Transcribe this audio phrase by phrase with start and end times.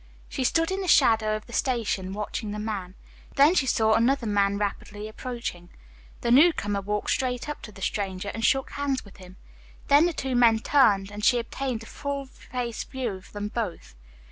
[0.27, 2.95] She stood in the shadow of the station watching the man.
[3.35, 5.69] Then she saw another man rapidly approaching.
[6.21, 9.37] The newcomer walked straight up to the stranger and shook hands with him.
[9.89, 13.93] Then the two men turned and she obtained a full face view of them both.